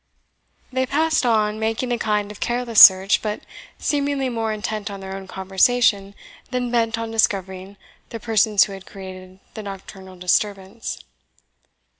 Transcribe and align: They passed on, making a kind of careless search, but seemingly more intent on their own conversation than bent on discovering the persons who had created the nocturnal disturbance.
They 0.73 0.87
passed 0.87 1.27
on, 1.27 1.59
making 1.59 1.91
a 1.91 1.99
kind 1.99 2.31
of 2.31 2.39
careless 2.39 2.81
search, 2.81 3.21
but 3.21 3.41
seemingly 3.77 4.29
more 4.29 4.51
intent 4.51 4.89
on 4.89 4.99
their 4.99 5.15
own 5.15 5.27
conversation 5.27 6.15
than 6.49 6.71
bent 6.71 6.97
on 6.97 7.11
discovering 7.11 7.77
the 8.09 8.19
persons 8.19 8.63
who 8.63 8.73
had 8.73 8.87
created 8.87 9.39
the 9.53 9.61
nocturnal 9.61 10.15
disturbance. 10.15 11.01